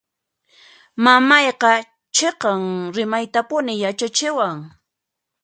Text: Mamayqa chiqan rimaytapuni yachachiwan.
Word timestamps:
Mamayqa 1.03 1.71
chiqan 2.15 2.61
rimaytapuni 2.95 3.73
yachachiwan. 3.83 4.57